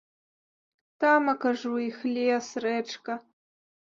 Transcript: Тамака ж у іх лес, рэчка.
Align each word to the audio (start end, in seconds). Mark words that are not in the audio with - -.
Тамака 1.03 1.51
ж 1.63 1.75
у 1.75 1.77
іх 1.89 1.99
лес, 2.15 2.47
рэчка. 2.65 3.13